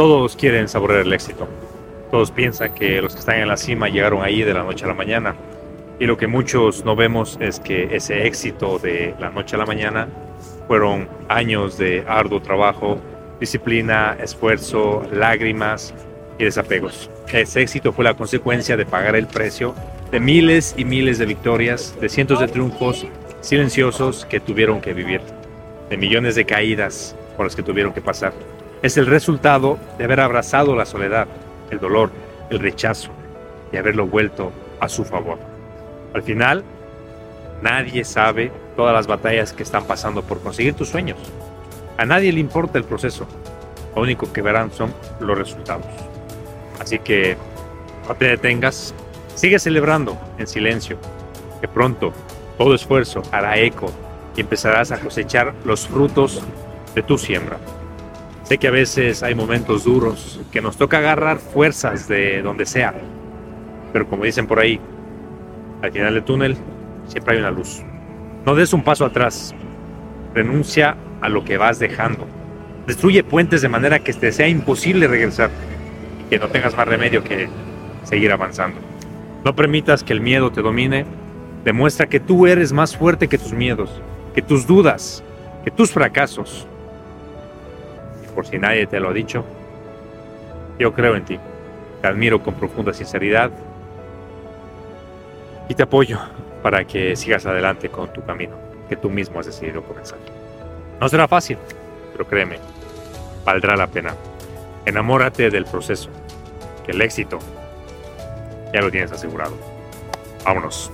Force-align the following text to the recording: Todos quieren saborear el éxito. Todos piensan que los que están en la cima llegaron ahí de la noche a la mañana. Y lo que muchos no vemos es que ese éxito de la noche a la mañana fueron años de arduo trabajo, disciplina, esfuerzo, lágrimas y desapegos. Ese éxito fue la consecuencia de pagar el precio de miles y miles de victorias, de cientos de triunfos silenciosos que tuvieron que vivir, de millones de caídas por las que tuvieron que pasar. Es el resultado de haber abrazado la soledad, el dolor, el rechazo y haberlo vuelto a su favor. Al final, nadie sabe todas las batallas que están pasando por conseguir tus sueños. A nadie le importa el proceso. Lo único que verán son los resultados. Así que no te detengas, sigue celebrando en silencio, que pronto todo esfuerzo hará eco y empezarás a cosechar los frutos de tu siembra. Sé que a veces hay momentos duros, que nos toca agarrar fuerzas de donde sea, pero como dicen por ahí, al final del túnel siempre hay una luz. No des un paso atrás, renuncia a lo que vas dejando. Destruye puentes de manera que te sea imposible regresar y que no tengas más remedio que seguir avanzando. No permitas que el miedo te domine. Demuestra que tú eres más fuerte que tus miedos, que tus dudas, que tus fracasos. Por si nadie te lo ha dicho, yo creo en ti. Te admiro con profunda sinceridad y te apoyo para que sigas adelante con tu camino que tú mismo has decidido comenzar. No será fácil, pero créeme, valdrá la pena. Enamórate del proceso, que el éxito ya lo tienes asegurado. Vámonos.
Todos 0.00 0.34
quieren 0.34 0.66
saborear 0.66 1.00
el 1.00 1.12
éxito. 1.12 1.46
Todos 2.10 2.30
piensan 2.30 2.72
que 2.72 3.02
los 3.02 3.12
que 3.12 3.20
están 3.20 3.36
en 3.36 3.48
la 3.48 3.58
cima 3.58 3.90
llegaron 3.90 4.22
ahí 4.22 4.42
de 4.42 4.54
la 4.54 4.62
noche 4.62 4.86
a 4.86 4.88
la 4.88 4.94
mañana. 4.94 5.34
Y 5.98 6.06
lo 6.06 6.16
que 6.16 6.26
muchos 6.26 6.86
no 6.86 6.96
vemos 6.96 7.36
es 7.38 7.60
que 7.60 7.94
ese 7.94 8.26
éxito 8.26 8.78
de 8.78 9.14
la 9.20 9.28
noche 9.28 9.56
a 9.56 9.58
la 9.58 9.66
mañana 9.66 10.08
fueron 10.66 11.06
años 11.28 11.76
de 11.76 12.02
arduo 12.08 12.40
trabajo, 12.40 12.98
disciplina, 13.40 14.16
esfuerzo, 14.18 15.06
lágrimas 15.12 15.92
y 16.38 16.44
desapegos. 16.44 17.10
Ese 17.30 17.60
éxito 17.60 17.92
fue 17.92 18.02
la 18.06 18.14
consecuencia 18.14 18.78
de 18.78 18.86
pagar 18.86 19.16
el 19.16 19.26
precio 19.26 19.74
de 20.10 20.18
miles 20.18 20.74
y 20.78 20.86
miles 20.86 21.18
de 21.18 21.26
victorias, 21.26 21.94
de 22.00 22.08
cientos 22.08 22.40
de 22.40 22.48
triunfos 22.48 23.06
silenciosos 23.42 24.24
que 24.24 24.40
tuvieron 24.40 24.80
que 24.80 24.94
vivir, 24.94 25.20
de 25.90 25.98
millones 25.98 26.36
de 26.36 26.46
caídas 26.46 27.14
por 27.36 27.44
las 27.44 27.54
que 27.54 27.62
tuvieron 27.62 27.92
que 27.92 28.00
pasar. 28.00 28.32
Es 28.82 28.96
el 28.96 29.06
resultado 29.06 29.78
de 29.98 30.04
haber 30.04 30.20
abrazado 30.20 30.74
la 30.74 30.86
soledad, 30.86 31.26
el 31.70 31.80
dolor, 31.80 32.10
el 32.48 32.60
rechazo 32.60 33.10
y 33.72 33.76
haberlo 33.76 34.06
vuelto 34.06 34.52
a 34.80 34.88
su 34.88 35.04
favor. 35.04 35.38
Al 36.14 36.22
final, 36.22 36.64
nadie 37.62 38.04
sabe 38.04 38.50
todas 38.76 38.94
las 38.94 39.06
batallas 39.06 39.52
que 39.52 39.62
están 39.62 39.84
pasando 39.84 40.22
por 40.22 40.40
conseguir 40.40 40.72
tus 40.72 40.88
sueños. 40.88 41.18
A 41.98 42.06
nadie 42.06 42.32
le 42.32 42.40
importa 42.40 42.78
el 42.78 42.84
proceso. 42.84 43.26
Lo 43.94 44.00
único 44.00 44.32
que 44.32 44.40
verán 44.40 44.72
son 44.72 44.94
los 45.20 45.36
resultados. 45.36 45.84
Así 46.80 46.98
que 46.98 47.36
no 48.08 48.14
te 48.14 48.24
detengas, 48.24 48.94
sigue 49.34 49.58
celebrando 49.58 50.18
en 50.38 50.46
silencio, 50.46 50.96
que 51.60 51.68
pronto 51.68 52.14
todo 52.56 52.74
esfuerzo 52.74 53.22
hará 53.30 53.58
eco 53.58 53.92
y 54.36 54.40
empezarás 54.40 54.90
a 54.90 54.98
cosechar 54.98 55.52
los 55.66 55.86
frutos 55.86 56.42
de 56.94 57.02
tu 57.02 57.18
siembra. 57.18 57.58
Sé 58.50 58.58
que 58.58 58.66
a 58.66 58.72
veces 58.72 59.22
hay 59.22 59.36
momentos 59.36 59.84
duros, 59.84 60.40
que 60.50 60.60
nos 60.60 60.76
toca 60.76 60.98
agarrar 60.98 61.38
fuerzas 61.38 62.08
de 62.08 62.42
donde 62.42 62.66
sea, 62.66 62.92
pero 63.92 64.08
como 64.08 64.24
dicen 64.24 64.48
por 64.48 64.58
ahí, 64.58 64.80
al 65.82 65.92
final 65.92 66.14
del 66.14 66.24
túnel 66.24 66.56
siempre 67.06 67.34
hay 67.34 67.38
una 67.38 67.52
luz. 67.52 67.84
No 68.44 68.56
des 68.56 68.72
un 68.72 68.82
paso 68.82 69.04
atrás, 69.04 69.54
renuncia 70.34 70.96
a 71.20 71.28
lo 71.28 71.44
que 71.44 71.58
vas 71.58 71.78
dejando. 71.78 72.26
Destruye 72.88 73.22
puentes 73.22 73.62
de 73.62 73.68
manera 73.68 74.00
que 74.00 74.12
te 74.12 74.32
sea 74.32 74.48
imposible 74.48 75.06
regresar 75.06 75.50
y 76.18 76.28
que 76.28 76.40
no 76.40 76.48
tengas 76.48 76.76
más 76.76 76.88
remedio 76.88 77.22
que 77.22 77.48
seguir 78.02 78.32
avanzando. 78.32 78.80
No 79.44 79.54
permitas 79.54 80.02
que 80.02 80.12
el 80.12 80.20
miedo 80.20 80.50
te 80.50 80.60
domine. 80.60 81.06
Demuestra 81.64 82.08
que 82.08 82.18
tú 82.18 82.48
eres 82.48 82.72
más 82.72 82.96
fuerte 82.96 83.28
que 83.28 83.38
tus 83.38 83.52
miedos, 83.52 84.02
que 84.34 84.42
tus 84.42 84.66
dudas, 84.66 85.22
que 85.62 85.70
tus 85.70 85.92
fracasos. 85.92 86.66
Por 88.30 88.46
si 88.46 88.58
nadie 88.58 88.86
te 88.86 89.00
lo 89.00 89.10
ha 89.10 89.12
dicho, 89.12 89.44
yo 90.78 90.92
creo 90.92 91.16
en 91.16 91.24
ti. 91.24 91.38
Te 92.00 92.08
admiro 92.08 92.42
con 92.42 92.54
profunda 92.54 92.92
sinceridad 92.92 93.50
y 95.68 95.74
te 95.74 95.82
apoyo 95.82 96.18
para 96.62 96.84
que 96.84 97.14
sigas 97.16 97.46
adelante 97.46 97.90
con 97.90 98.12
tu 98.12 98.24
camino 98.24 98.56
que 98.88 98.96
tú 98.96 99.08
mismo 99.08 99.38
has 99.38 99.46
decidido 99.46 99.82
comenzar. 99.82 100.18
No 101.00 101.08
será 101.08 101.28
fácil, 101.28 101.56
pero 102.12 102.26
créeme, 102.26 102.58
valdrá 103.44 103.76
la 103.76 103.86
pena. 103.86 104.14
Enamórate 104.84 105.50
del 105.50 105.64
proceso, 105.64 106.10
que 106.84 106.90
el 106.90 107.00
éxito 107.00 107.38
ya 108.74 108.80
lo 108.80 108.90
tienes 108.90 109.12
asegurado. 109.12 109.56
Vámonos. 110.44 110.90